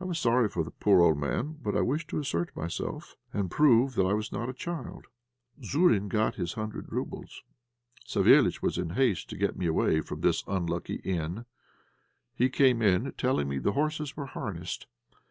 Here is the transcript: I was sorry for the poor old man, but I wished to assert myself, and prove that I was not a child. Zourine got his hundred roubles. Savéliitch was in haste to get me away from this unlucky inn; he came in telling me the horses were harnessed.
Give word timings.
I 0.00 0.06
was 0.06 0.18
sorry 0.18 0.48
for 0.48 0.64
the 0.64 0.70
poor 0.70 1.02
old 1.02 1.18
man, 1.18 1.58
but 1.62 1.76
I 1.76 1.82
wished 1.82 2.08
to 2.08 2.18
assert 2.18 2.56
myself, 2.56 3.14
and 3.30 3.50
prove 3.50 3.94
that 3.94 4.06
I 4.06 4.14
was 4.14 4.32
not 4.32 4.48
a 4.48 4.54
child. 4.54 5.04
Zourine 5.62 6.08
got 6.08 6.36
his 6.36 6.54
hundred 6.54 6.90
roubles. 6.90 7.42
Savéliitch 8.06 8.62
was 8.62 8.78
in 8.78 8.88
haste 8.96 9.28
to 9.28 9.36
get 9.36 9.54
me 9.58 9.66
away 9.66 10.00
from 10.00 10.22
this 10.22 10.44
unlucky 10.48 10.96
inn; 11.04 11.44
he 12.34 12.48
came 12.48 12.80
in 12.80 13.12
telling 13.18 13.46
me 13.50 13.58
the 13.58 13.72
horses 13.72 14.16
were 14.16 14.24
harnessed. 14.24 14.86